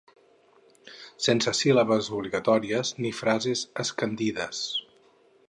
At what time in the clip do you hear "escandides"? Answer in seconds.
3.85-4.65